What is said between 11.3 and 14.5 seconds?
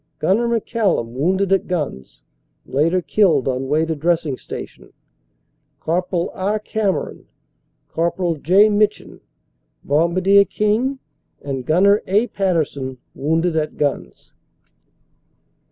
and Gunner A. Patterson wounded at guns.